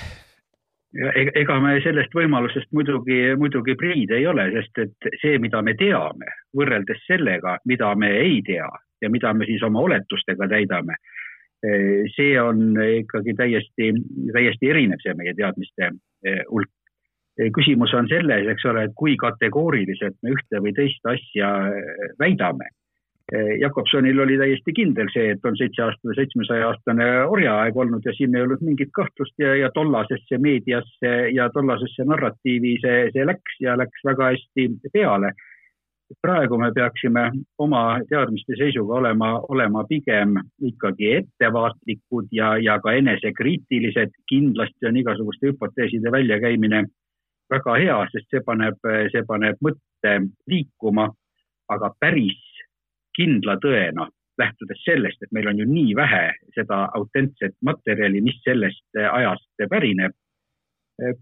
[0.94, 6.30] ega me sellest võimalusest muidugi, muidugi priid ei ole, sest et see, mida me teame,
[6.54, 8.68] võrreldes sellega, mida me ei tea
[9.02, 10.96] ja mida me siis oma oletustega täidame,
[12.14, 13.90] see on ikkagi täiesti,
[14.32, 16.72] täiesti erinev, see meie teadmiste eh, hulk.
[17.54, 22.70] Küsimus on selles, eks ole, et kui kategooriliselt me ühte või teist asja eh, väidame
[23.60, 28.12] Jakobsonil oli täiesti kindel see, et on seitse aastat või seitsmesaja aastane orjaaeg olnud ja
[28.12, 33.56] siin ei olnud mingit kahtlust ja, ja tollasesse meediasse ja tollasesse narratiivi see, see läks
[33.64, 35.32] ja läks väga hästi peale.
[36.22, 37.22] praegu me peaksime
[37.58, 44.12] oma teadmiste seisuga olema, olema pigem ikkagi ettevaatlikud ja, ja ka enesekriitilised.
[44.28, 46.84] kindlasti on igasuguste hüpoteeside väljakäimine
[47.52, 48.78] väga hea, sest see paneb,
[49.12, 50.16] see paneb mõtte
[50.50, 51.08] liikuma,
[51.72, 52.40] aga päris
[53.16, 56.24] kindla tõena, lähtudes sellest, et meil on ju nii vähe
[56.56, 60.12] seda autentset materjali, mis sellest ajast pärineb.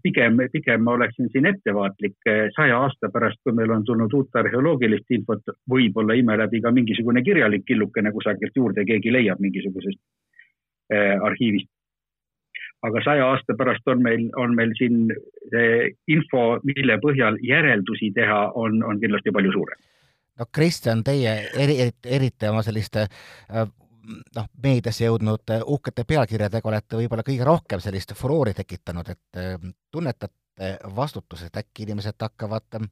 [0.03, 5.09] pigem, pigem ma oleksin siin ettevaatlik saja aasta pärast, kui meil on tulnud uut arheoloogilist
[5.09, 9.99] infot, võib-olla ime läbi ka mingisugune kirjalik killukene kusagilt juurde keegi leiab mingisugusest
[10.93, 11.72] äh, arhiivist
[12.83, 15.07] aga saja aasta pärast on meil, on meil siin
[15.53, 19.79] see info, mille põhjal järeldusi teha, on, on kindlasti palju suurem
[20.39, 23.67] no Kristjan, teie eri, eriti oma selliste äh,
[24.35, 29.69] noh, meediasse jõudnud äh, uhkete pealkirjadega olete võib-olla kõige rohkem sellist furoori tekitanud, et äh,
[29.91, 32.83] tunnetate vastutust, et äkki inimesed hakkavad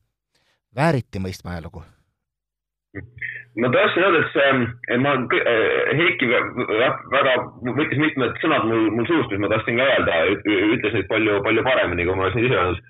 [0.75, 1.83] vääriti mõistma ajalugu?
[3.55, 5.15] Ma tahtsin öelda, et see, ma,
[5.99, 7.33] Heiki väga
[7.77, 11.65] võttis mitmed sõnad mul, mul suust, mis ma tahtsin ka öelda, ütles neid palju, palju
[11.67, 12.81] paremini, kui ma oleksin ise öelnud.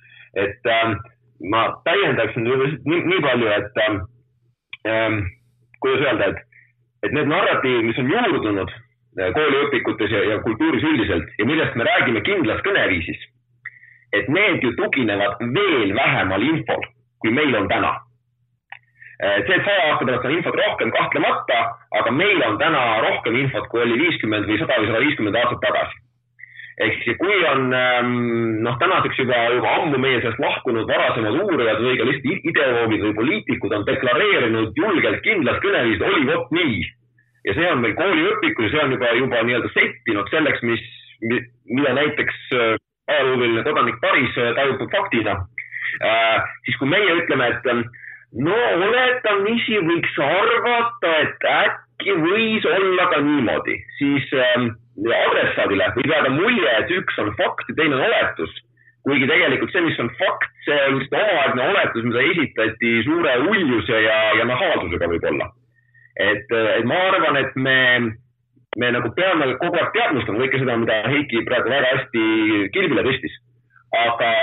[0.41, 0.93] et ähm,
[1.53, 5.17] ma täiendaksin nii, nii palju, et ähm,
[5.83, 6.39] kuidas öelda, et,
[7.07, 11.89] et need narratiivid, mis on juurdunud äh, kooliõpikutes ja, ja kultuuris üldiselt ja millest me
[11.89, 13.27] räägime kindlas kõneviisis,
[14.17, 16.87] et need ju tuginevad veel vähemal infol,
[17.21, 17.97] kui meil on täna.
[19.21, 21.60] Äh, see, et saja aasta pärast on infot rohkem, kahtlemata,
[21.99, 25.62] aga meil on täna rohkem infot, kui oli viiskümmend või sada või sada viiskümmend aastat
[25.67, 26.01] tagasi
[26.81, 28.13] ehk siis kui on ähm,
[28.65, 33.17] noh, tänaseks juba, juba ammu meie seast lahkunud varasemad uurijad või ka lihtsalt ideoloogid või
[33.19, 36.81] poliitikud on deklareerinud julgelt kindlas kõneviisis, oli vot nii.
[37.45, 40.84] ja see on meil kooliõpikus ja see on juba, juba nii-öelda settinud selleks, mis,
[41.69, 42.75] mida näiteks äh,
[43.13, 45.38] ajalooline kodanik Paris äh, tajub faktina
[46.01, 46.53] äh,.
[46.65, 47.86] siis kui meie ütleme, et ähm,
[48.39, 56.34] no oletamisi võiks arvata, et äkki võis olla ka niimoodi, siis ähm, adressaadile võib jääda
[56.36, 58.60] mulje, et üks on fakt ja teine on oletus.
[59.02, 64.02] kuigi tegelikult see, mis on fakt, see on just omaaegne oletus, mida esitati suure uljuse
[64.04, 65.48] ja, ja nahaalsusega võib-olla.
[66.15, 67.78] et, et ma arvan, et me,
[68.78, 72.26] me nagu peame kogu aeg teadvustama kõike seda, mida Heiki praegu väga hästi
[72.76, 73.39] kilbile tõstis.
[74.06, 74.34] aga,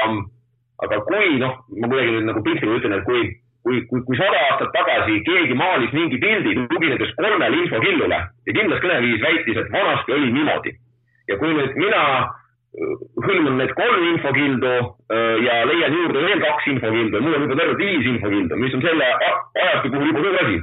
[0.85, 3.31] aga kui noh, ma kuidagi nüüd nagu piltlikult ütlen, et kui,
[3.68, 8.81] kui, kui, kui sada aastat tagasi keegi maalis mingi pildi, tuginedes kolmele infokillule ja kindlas
[8.85, 10.72] kõneviis väitis, et vanasti oli niimoodi.
[11.28, 12.94] ja kui nüüd mina äh,
[13.26, 17.83] hõlman need kolm infokildu äh, ja leian juurde veel kaks infokildu, mul on juba tervelt
[17.85, 20.59] viis infokildu, mis on selle ajastu puhul juba suur asi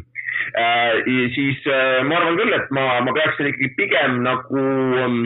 [1.35, 1.63] siis
[2.05, 4.63] ma arvan küll, et ma, ma peaksin ikkagi pigem nagu
[5.01, 5.21] ähm,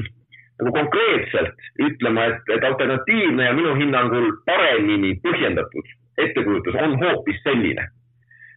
[0.59, 7.85] nagu konkreetselt ütlema, et, et alternatiivne ja minu hinnangul paremini põhjendatud ettekujutus on hoopis selline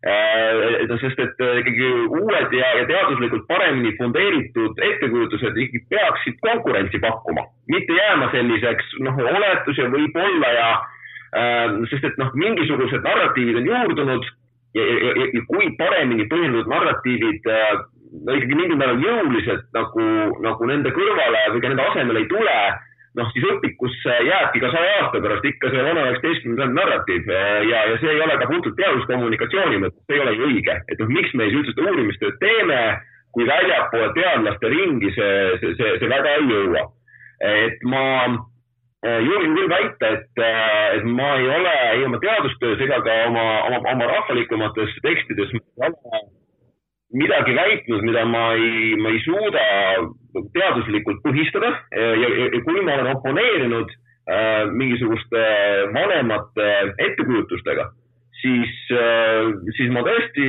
[0.07, 0.96] äh,.
[1.01, 7.46] sest et äh, ikkagi uued ja, ja teaduslikult paremini fundeeritud ettekujutused ikkagi peaksid konkurentsi pakkuma,
[7.68, 10.68] mitte jääma selliseks noh, oletus ja võib-olla ja
[11.38, 14.31] äh, sest et noh, mingisugused narratiivid on juurdunud
[14.75, 17.51] ja, ja, ja, ja kui paremini põhjendatud narratiivid
[18.27, 20.07] no ikkagi mingil määral jõuliselt nagu,
[20.44, 22.57] nagu nende kõrvale või ka nende asemele ei tule,
[23.18, 27.33] noh siis õpikusse jääbki ka saja aasta pärast ikka see vana üheksateistkümnenda sajandi narratiiv
[27.68, 31.03] ja, ja see ei ole ka puhtalt teaduskommunikatsiooni mõttes, see ei ole ju õige, et
[31.03, 32.79] noh, miks me siis üldse seda uurimistööd teeme,
[33.37, 36.87] kui väljapoole teadlaste ringi see, see, see, see väga ei jõua.
[37.42, 38.05] et ma
[39.05, 40.44] eh, julgen küll väita, et,
[40.96, 45.53] et ma ei ole ei oma teadustöös ega ka oma, oma, oma rahvalikumates tekstides
[47.12, 49.64] midagi väitnud, mida ma ei, ma ei suuda
[50.55, 55.42] teaduslikult põhistada ja, ja, ja kui ma olen oponeerinud äh, mingisuguste
[55.95, 56.71] vanemate
[57.09, 57.90] ettekujutustega,
[58.42, 60.49] siis äh,, siis ma tõesti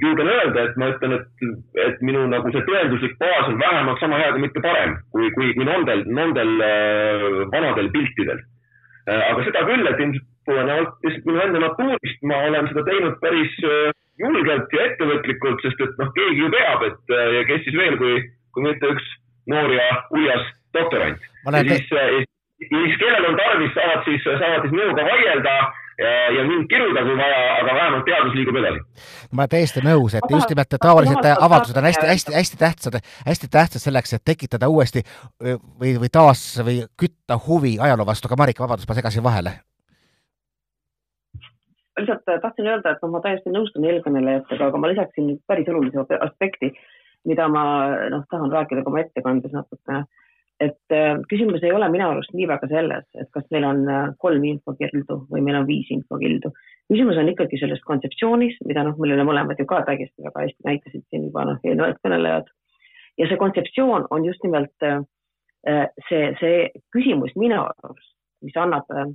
[0.00, 1.44] julgen öelda, et ma ütlen, et,
[1.86, 5.52] et minu nagu see tõenduslik baas on vähemalt sama hea, kui mitte parem, kui, kui,
[5.56, 9.22] kui nendel, nendel äh, vanadel piltidel äh,.
[9.32, 13.56] aga seda küll, et ilmselt tulenevalt lihtsalt minu enda natuurist ma olen seda teinud päris
[13.66, 17.96] äh, julgelt ja ettevõtlikult, sest et noh, keegi ju peab, et ja kes siis veel,
[18.00, 18.20] kui,
[18.54, 19.12] kui mitte üks
[19.50, 21.28] noor ja uljas doktorant.
[21.52, 22.24] ja siis, äh,
[22.70, 25.54] ja siis kellel on tarvis, saavad siis, saavad siis minuga vaielda
[26.00, 28.84] ja, ja mind kiruda, kui vaja, aga vähemalt teadus liigub edasi.
[29.32, 34.14] ma olen täiesti nõus, et just nimelt taolised avaldused on hästi-hästi-hästi tähtsad, hästi tähtsad selleks,
[34.16, 35.04] et tekitada uuesti
[35.40, 39.58] või, või taas või kütta huvi ajaloo vastu, aga Marika, vabandust, ma segasin vahele
[42.00, 46.70] lihtsalt tahtsin öelda, et noh, ma täiesti nõustun eelkõnelejatega, aga ma lisaksin päris olulise aspekti,
[47.28, 47.64] mida ma
[48.12, 50.04] noh, tahan rääkida ka oma ettekandes natukene.
[50.60, 54.10] et äh, küsimus ei ole minu arust nii väga selles, et kas meil on äh,
[54.20, 56.52] kolm infokildu või meil on viis infokildu.
[56.92, 61.06] küsimus on ikkagi selles kontseptsioonis, mida noh, millele mõlemad ju ka täiesti väga hästi näitasid
[61.08, 62.52] siin juba noh, eelnevad kõnelejad.
[63.18, 64.88] ja see kontseptsioon on just nimelt
[66.08, 69.08] see, see küsimus minu arust, mis annab Äh,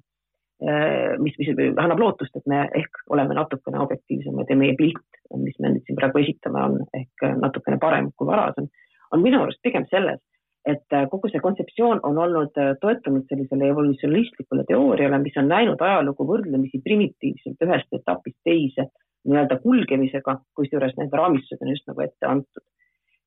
[1.20, 5.04] mis, mis annab lootust, et me ehk oleme natukene objektiivsemad ja meie pilt,
[5.42, 8.70] mis me nüüd siin praegu esitame, on ehk natukene parem kui varasem,
[9.12, 10.22] on minu arust pigem selles,
[10.66, 15.82] et äh, kogu see kontseptsioon on olnud äh, toetunud sellisele evolutsionistlikule teooriale, mis on näinud
[15.82, 18.90] ajalugu võrdlemisi primitiivselt ühest etapist teise
[19.26, 22.66] nii-öelda kulgemisega, kusjuures need raamistused on just nagu ette antud.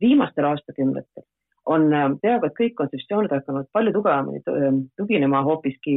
[0.00, 1.24] viimastel aastakümnetel
[1.66, 1.88] on
[2.22, 4.42] peaaegu et kõik kontseptsioonid hakanud palju tugevamini
[4.96, 5.96] tuginema hoopiski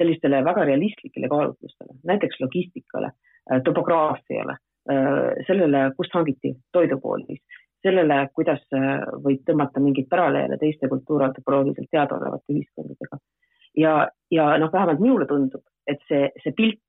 [0.00, 3.12] sellistele väga realistlikele kaalutlustele, näiteks logistikale,
[3.52, 4.56] äh, topograafiale,
[4.92, 7.42] äh, sellele, kust hangiti toidukoolis,
[7.84, 13.20] sellele, kuidas äh, võib tõmmata mingeid paralleele teiste kultuurantropoloogiliselt teadaolevate ühiskondadega.
[13.76, 16.80] ja, ja noh, vähemalt minule tundub, et see, see pilt,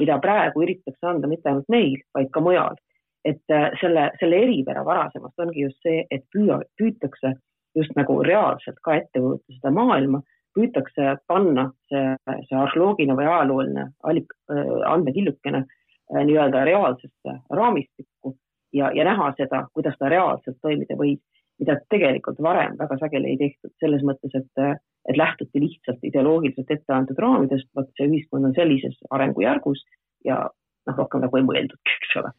[0.00, 2.76] mida praegu üritatakse anda mitte ainult meil, vaid ka mujal,
[3.24, 3.44] et
[3.80, 7.36] selle, selle eripära varasemast ongi just see, et püüa, püütakse
[7.76, 10.20] just nagu reaalselt ka ette kujutada seda maailma
[10.54, 12.14] püütakse panna see,
[12.48, 18.36] see arheoloogiline või ajalooline allik-, äh, andmekillukene äh, nii-öelda reaalsesse raamistikku
[18.74, 21.22] ja, ja näha seda, kuidas ta reaalselt toimida võib,
[21.62, 24.64] mida tegelikult varem väga sageli ei tehtud, selles mõttes, et,
[25.08, 29.84] et lähtuti lihtsalt ideoloogiliselt ette antud raamidest, vot see ühiskond on sellises arengujärgus
[30.26, 30.40] ja
[30.88, 32.32] noh, rohkem nagu ei mõeldudki, eks ole.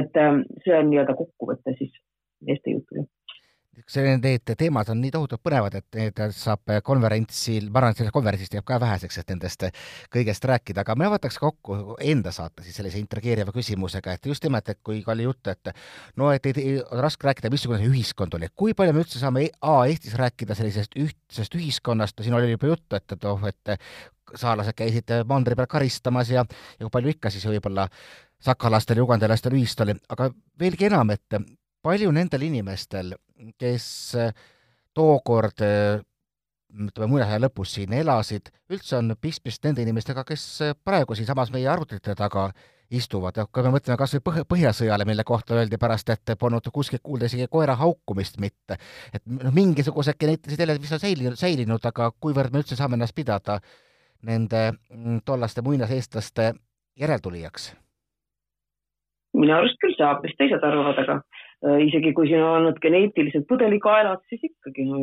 [0.00, 1.92] et ähm, see on nii-öelda kokkuvõte siis
[2.46, 3.04] meeste jutule
[3.72, 8.56] need teemad on nii tohutult põnevad, et need saab konverentsil, ma arvan, et sellest konverentsist
[8.56, 9.64] jääb ka väheseks, et nendest
[10.12, 14.68] kõigest rääkida, aga mina võtaks kokku enda saate siis sellise intrigeeriva küsimusega, et just nimelt,
[14.68, 15.72] et kui oli juttu, et
[16.20, 19.22] no et ei, ei, on raske rääkida, missugune see ühiskond oli, kui palju me üldse
[19.22, 23.74] saame A Eestis rääkida sellisest ühtsest ühiskonnast, siin oli juba juttu, et, et oh, et
[24.36, 27.88] saarlased käisid mandri peal karistamas ja, ja kui palju ikka siis võib-olla
[28.42, 30.28] sakalastel ja ugandalastel ühist oli, aga
[30.60, 31.40] veelgi enam, et
[31.82, 33.14] palju nendel inimestel,
[33.58, 33.86] kes
[34.18, 34.32] äh,
[34.94, 36.02] tookord äh,
[36.72, 41.68] ütleme, muinasaja lõpus siin elasid, üldse on pistmist nende inimestega, kes äh, praegu siinsamas meie
[41.68, 42.48] arvutite taga
[42.92, 43.36] istuvad.
[43.36, 47.02] Ja kui me mõtleme kas või põh-, Põhjasõjale, mille kohta öeldi pärast, et polnud kuskilt
[47.04, 48.78] kuulda isegi koera haukumist mitte,
[49.12, 53.16] et noh, mingisugused geneetilised jäljed vist on säilinud, säilinud, aga kuivõrd me üldse saame ennast
[53.16, 53.60] pidada
[54.28, 56.52] nende mm, tollaste muinaseestlaste
[57.00, 57.72] järeltulijaks?
[59.32, 61.22] Minu arust küll saab, mis teised arvavad, aga
[61.62, 65.02] isegi kui siin on olnud geneetilised pudelikaelad, siis ikkagi no,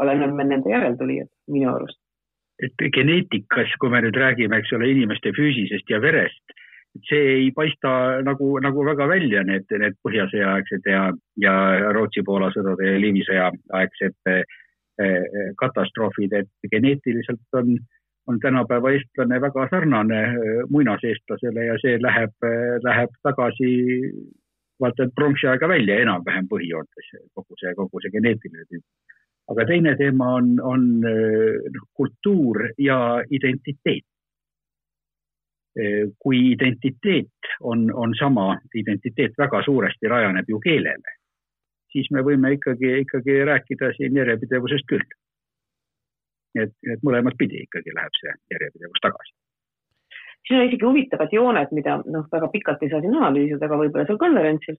[0.00, 2.00] oleme me nende järeltulijad minu arust.
[2.62, 6.56] et geneetikas, kui me nüüd räägime, eks ole, inimeste füüsisest ja verest,
[7.06, 7.90] see ei paista
[8.26, 11.04] nagu, nagu väga välja, need, need Põhjasõjaaegsed ja,
[11.38, 11.52] ja
[11.94, 14.42] Rootsi-Poola sõdade ja Liivi sõja aegsed eh,
[14.98, 17.86] eh, katastroofid, et geneetiliselt on äh,
[18.28, 20.34] on tänapäeva eestlane väga sarnane äh,
[20.70, 23.70] muinaseestlasele ja see läheb, äh, läheb tagasi
[24.80, 28.84] vaata pronksiaega välja enam-vähem põhijoontes kogu see, kogu see geneetiline tüüp.
[29.52, 32.98] aga teine teema on, on äh, noh, kultuur ja
[33.30, 34.06] identiteet.
[36.18, 41.12] kui identiteet on, on sama, identiteet väga suuresti rajaneb ju keelele,
[41.92, 45.04] siis me võime ikkagi, ikkagi rääkida siin järjepidevusest küll
[46.62, 49.34] et, et mõlemat pidi ikkagi läheb see järjepidevus tagasi.
[50.46, 54.06] Siin on isegi huvitavad jooned, mida noh, väga pikalt ei saa siin analüüsida, aga võib-olla
[54.08, 54.78] seal konverentsil,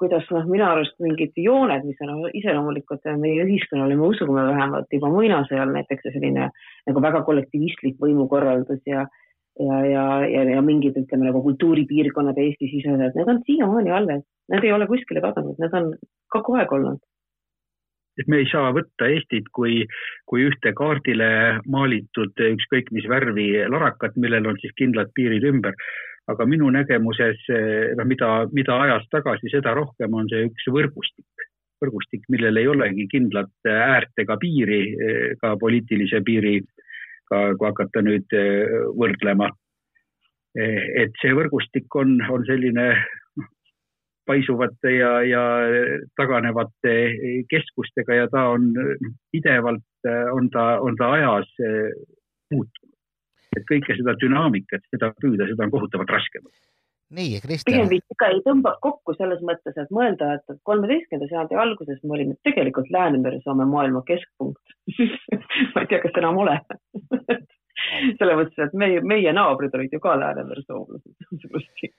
[0.00, 5.10] kuidas noh, minu arust mingid jooned, mis on iseloomulikud meie ühiskonnale, me usume vähemalt juba
[5.12, 6.48] muinasajal näiteks selline
[6.88, 9.08] nagu väga kollektivistlik võimukorraldus ja
[9.60, 14.72] ja, ja, ja, ja mingid, ütleme nagu kultuuripiirkonnad Eesti-sisesed, need on siiamaani alles, need ei
[14.72, 15.90] ole kuskile kadunud, need on
[16.32, 17.02] kogu aeg olnud
[18.18, 19.84] et me ei saa võtta Eestit kui,
[20.28, 21.30] kui ühte kaardile
[21.70, 25.76] maalitud ükskõik mis värvi larakat, millel on siis kindlad piirid ümber.
[26.30, 27.40] aga minu nägemuses,
[27.98, 31.46] noh, mida, mida ajas tagasi, seda rohkem on see üks võrgustik,
[31.82, 34.82] võrgustik, millel ei olegi kindlat äärt ega piiri,
[35.40, 36.60] ka poliitilise piiri,
[37.26, 38.36] ka kui hakata nüüd
[39.00, 39.50] võrdlema.
[40.54, 42.86] et see võrgustik on, on selline
[44.30, 45.42] paisuvate ja, ja
[46.18, 46.94] taganevate
[47.50, 48.70] keskustega ja ta on
[49.34, 49.86] pidevalt,
[50.34, 51.92] on ta, on ta ajas eh,
[52.54, 52.96] muutunud.
[53.58, 56.42] et kõike seda dünaamikat, seda püüda, seda on kohutavalt raske.
[57.18, 57.66] nii, Kristjan.
[57.72, 62.18] pigem vist ikka ei tõmbab kokku selles mõttes, et mõelda, et kolmeteistkümnenda sajandi alguses me
[62.18, 64.76] olime tegelikult Läänemere-Soome maailma keskpunkt
[65.74, 66.78] ma ei tea, kas enam oleme
[68.20, 71.90] selles mõttes, et meie, meie naabrid olid ju ka Läänemere soomlased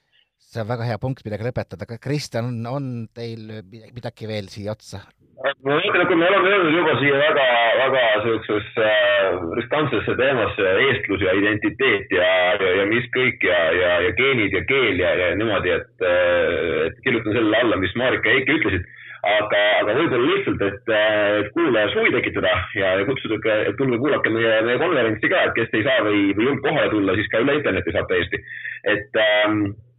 [0.51, 1.87] see on väga hea punkt, millega lõpetada.
[2.01, 3.61] Kristjan, on, on teil
[3.95, 5.05] midagi veel siia otsa?
[5.41, 7.45] ma mõtlen, kui me oleme jõudnud juba siia väga,
[7.79, 12.29] väga siuksesse äh, riskantsesse teemasse, eestlus ja identiteet ja,
[12.61, 16.87] ja, ja mis kõik ja, ja, ja geenid ja keel ja, ja niimoodi, et, äh,
[16.91, 18.85] et kirjutan sellele alla, mis Marika ja Heiki ütlesid
[19.31, 20.95] aga, aga võib-olla lihtsalt, et,
[21.41, 25.57] et kuulajas huvi tekitada ja, ja kutsuda, et tulge kuulake meie, meie konverentsi ka, et
[25.57, 28.45] kes ei saa või, või ei julge kohale tulla, siis ka üle interneti saab täiesti.
[28.93, 29.90] et ähm, Äh,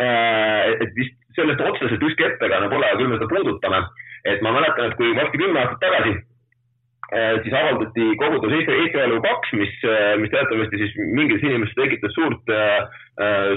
[0.00, 3.82] et vist sellest otseselt ükski ettekanne pole, küll me seda puudutame.
[4.24, 9.00] et ma mäletan, et kui varsti kümme aastat tagasi äh, siis avaldati kogudes Eesti, Eesti
[9.00, 12.52] ajalugu kaks, mis, äh, mis teatavasti siis mingites inimestes tekitas suurt,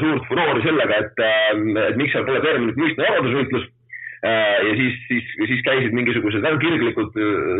[0.01, 1.21] suurt furoori sellega, et,
[1.85, 3.69] et miks seal pole terminit müstne vabadusvõitlus.
[4.25, 7.19] ja siis, siis, siis käisid mingisugused väga kirglikud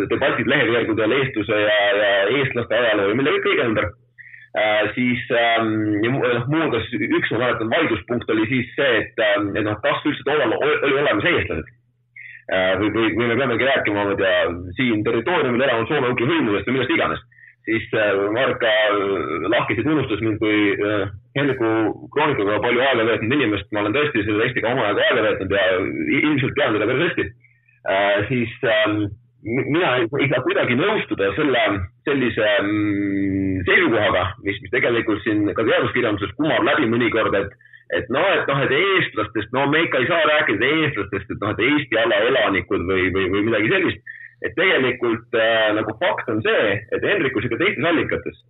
[0.10, 2.10] debatid lehekülgedel eestluse ja, ja
[2.40, 3.92] eestlaste ajaloo ja mille kõige ümber
[4.56, 5.72] Äh, siis ähm,
[6.48, 10.54] muuhulgas üks, ma mäletan, vaidluspunkt oli siis see, et, ähm, et noh, kas üldse tollal
[10.56, 11.74] oli olemas eestlased.
[12.56, 16.70] Äh, või, või, või me peamegi rääkima, ma ei tea, siin territooriumil elanud soome-ugri hõimudest
[16.70, 17.26] või millest iganes,
[17.68, 18.72] siis äh, Marka
[19.58, 20.62] lahkesti tunnustas mind kui
[21.36, 21.74] Henriku
[22.16, 25.68] kroonikuga palju aega veetnud inimest, ma olen tõesti selle tekstiga omajagu aega veetnud ja
[26.22, 27.28] ilmselt tean teda päris hästi.
[28.32, 29.04] siis ähm,
[29.46, 31.62] mina ei, saa kuidagi nõustuda selle,
[32.08, 37.54] sellise mm, seisukohaga, mis, mis tegelikult siin ka teaduskirjanduses kumab läbi mõnikord, et,
[37.98, 41.54] et noh, et noh, et eestlastest, no me ikka ei saa rääkida eestlastest, et noh,
[41.54, 44.14] et Eesti ala elanikud või, või, või midagi sellist.
[44.46, 48.42] et tegelikult äh, nagu fakt on see, et Henrikus ja ka teistes allikates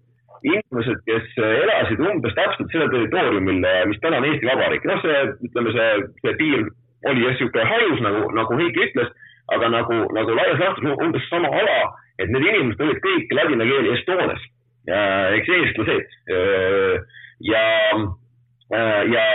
[0.46, 5.76] inimesed, kes elasid umbes täpselt sellel territooriumil, mis täna on Eesti Vabariik, noh, see, ütleme,
[5.76, 6.66] see, see piir
[7.06, 9.14] oli jah, niisugune hajus, nagu, nagu Heiki ütles
[9.54, 11.80] aga nagu, nagu laias laastus umbes sama ala,
[12.20, 14.46] et need inimesed olid kõik ladina keeli Estonias.
[14.86, 16.14] Ehk eestlased.
[17.50, 17.64] ja,
[18.70, 19.26] ja, ja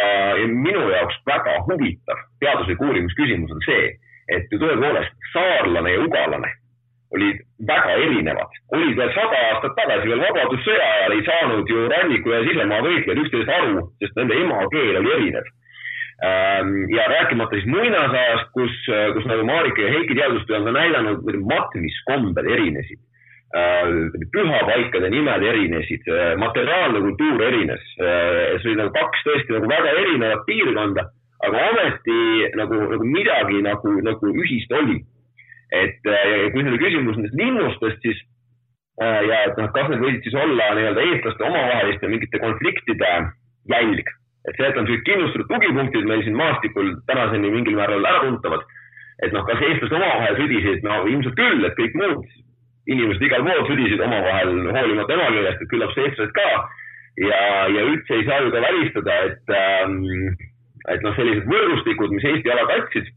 [0.46, 3.90] minu jaoks väga huvitav teaduslik uurimisküsimus on see,
[4.34, 6.52] et ju tõepoolest saarlane ja ugalane
[7.14, 12.30] olid väga erinevad, olid veel sada aastat tagasi veel Vabadussõja ajal ei saanud ju ranniku
[12.30, 15.48] ja sisemaa võitlejad üksteisest aru, sest nende emakeel oli erinev
[16.96, 18.74] ja rääkimata siis muinasajast, kus,
[19.14, 23.00] kus nagu Marika ja Heiki teadustöö on ka näidanud, matmiskombed erinesid.
[23.56, 27.86] Ehm, pühapaikade nimed erinesid, ehm, materiaalne kultuur erines.
[27.96, 31.06] see oli nagu kaks tõesti nagu väga erinevat piirkonda,
[31.46, 32.20] aga ometi
[32.60, 35.00] nagu, nagu midagi nagu, nagu ühist oli.
[35.72, 36.02] et
[36.52, 38.22] kui selle küsimus nendest linnustest, siis
[39.00, 43.12] ja et noh, kas need võisid siis olla nii-öelda eestlaste omavaheliste mingite konfliktide
[43.70, 44.10] jälg
[44.48, 48.62] et see, et on sellised kindlustatud tugipunktid meil siin maastikul tänaseni mingil määral äratuntavad.
[49.22, 52.38] et noh, kas eestlased omavahel sõdisid, no ilmselt küll, et kõik muud
[52.88, 56.48] inimesed igal pool sõdisid omavahel hoolimata emakeelest, et küllap see eestlased ka.
[57.20, 59.98] ja, ja üldse ei saa ju ka välistada, et ähm,,
[60.88, 63.10] et noh, sellised võrgustikud, mis Eesti ala katsid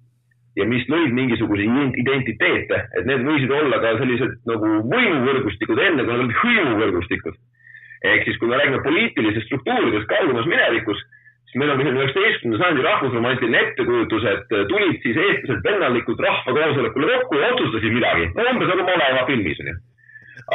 [0.60, 6.12] ja mis lõid mingisuguseid identiteete, et need võisid olla ka sellised nagu võimuvõrgustikud, enne kui
[6.12, 7.40] nad olid hõimuvõrgustikud.
[8.04, 11.00] ehk siis, kui me räägime poliitilisest struktuuridest kaugemas minevikus,
[11.60, 17.98] meil on üheksateistkümnenda sajandi rahvusromantiline ettekujutus, et tulid siis eestlased vennalikult rahvakoosolekule kokku ja otsustasid
[17.98, 19.80] midagi, no umbes nagu Maleva filmis on ju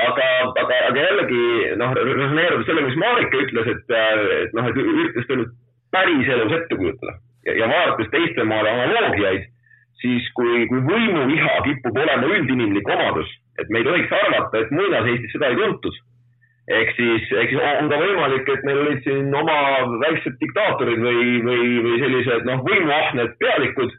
[0.05, 0.27] aga,
[0.63, 1.45] aga, aga jällegi
[1.81, 3.95] noh, resoneerub selle, mis Marika ütles, et,
[4.43, 5.55] et noh, et üritas nüüd
[5.95, 7.15] päriselus ette kujutada
[7.47, 9.49] ja, ja vaadates teiste maade analoogiaid,
[10.03, 15.35] siis kui, kui võimuviha kipub olema üldinimlik omadus, et me ei tohiks arvata, et muinas-Eestis
[15.35, 15.97] seda ei tuntud.
[16.69, 19.57] Ehk siis, ehk siis on ka võimalik, et meil olid siin oma
[20.05, 23.95] väiksed diktaatorid või, või, või sellised noh, võimuahned pealikud,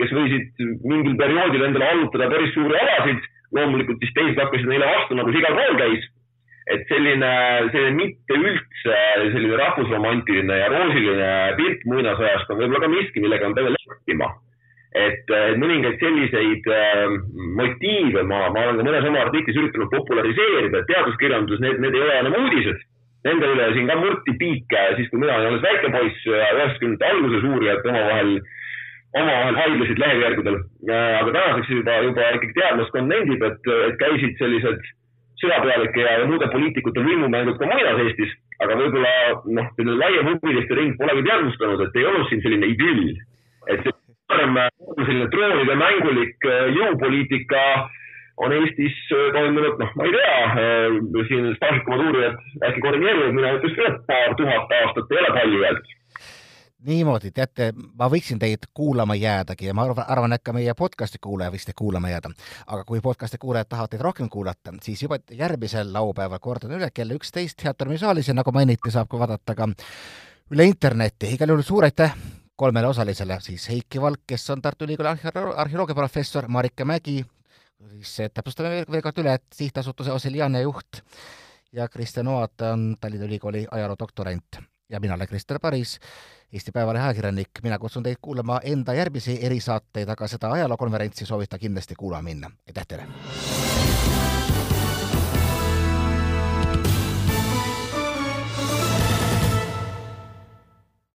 [0.00, 5.18] kes võisid mingil perioodil endale allutada päris suuri alasid, loomulikult siis teised hakkasid neile vastu,
[5.18, 6.08] nagu see igal pool käis.
[6.72, 7.30] Et selline,
[7.74, 9.00] selline mitte üldse
[9.34, 14.30] selline rahvusromantiline ja roosiline pilt muinasajast on võib-olla ka miski, millega on peale leppima
[14.94, 17.04] et mõningaid selliseid äh,
[17.58, 22.04] motiive ma, ma olen ka mõnes oma artiklis üritanud populariseerida, et teaduskirjanduses need, need ei
[22.04, 22.84] ole enam uudised.
[23.24, 27.46] Nende üle siin ka murti piike siis, kui mina olin alles väike poiss üheksakümnendate alguses
[27.48, 28.34] uurijad omavahel,
[29.16, 30.60] omavahel vaidlesid lehekülgedel.
[30.92, 34.92] aga tänaseks juba, juba ikkagi teadlaskond nendib, et, et käisid sellised
[35.42, 39.14] sõjapealike ja muude poliitikute võimumängud ka mujal Eestis, aga võib-olla
[39.58, 39.74] noh,
[40.04, 43.14] laiem huviliste ring polegi teadvustanud, et ei olnud siin selline idüll.
[43.72, 44.03] et see
[44.34, 44.56] varem
[45.06, 47.64] selline troonide mängulik äh, jõupoliitika
[48.42, 53.52] on Eestis äh, toimunud, noh, ma ei tea, äh, siin staažikumad uurijad äkki korrigeerivad, mina
[53.58, 56.00] ütleks küll, et paar tuhat aastat ei ole palju öeldud
[56.84, 61.16] niimoodi, teate, ma võiksin teid kuulama jäädagi ja ma arvan, arvan, et ka meie podcasti
[61.22, 62.34] kuulaja võiks teid kuulama jääda.
[62.66, 67.16] aga kui podcasti kuulajad tahavad teid rohkem kuulata, siis juba järgmisel laupäeval, kordan üle, kell
[67.16, 69.72] üksteist Teater saalis ja nagu mainiti, saab ka vaadata ka
[70.52, 71.32] üle interneti.
[71.38, 72.12] igal juhul suur aitäh
[72.56, 75.08] kolmele osalisele, siis Heiki Valk, kes on Tartu Ülikooli
[75.56, 77.24] arheoloogiaprofessor, Marika Mägi,
[77.90, 81.02] siis täpsustame veel, veel kord üle, et sihtasutuse Osseliane juht
[81.72, 84.62] ja Kristjan Oat on Tallinna Ülikooli ajaloodoktorant.
[84.88, 85.98] Ja mina olen Krister Paris,
[86.52, 91.94] Eesti Päevalehe ajakirjanik, mina kutsun teid kuulama enda järgmisi erisaateid, aga seda ajalookonverentsi soovitan kindlasti
[91.98, 94.63] kuulama minna, aitäh teile!